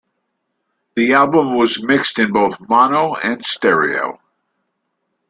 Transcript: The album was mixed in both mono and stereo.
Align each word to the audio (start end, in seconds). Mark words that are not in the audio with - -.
The 0.95 1.13
album 1.13 1.55
was 1.55 1.83
mixed 1.83 2.17
in 2.17 2.31
both 2.33 2.59
mono 2.59 3.13
and 3.23 3.45
stereo. 3.45 4.19